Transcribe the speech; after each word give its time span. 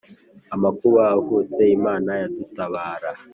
Amakuba 0.55 1.01
avutse 1.17 1.61
Imana 1.77 2.09
yadutabara 2.21 3.09